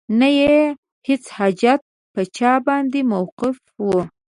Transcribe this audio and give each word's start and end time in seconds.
نه 0.19 0.29
یې 0.39 0.53
هیڅ 1.07 1.23
حاجت 1.37 1.81
په 2.13 2.21
چا 2.35 2.51
باندې 2.67 2.99
موقوف 3.11 3.57
دی 3.75 3.99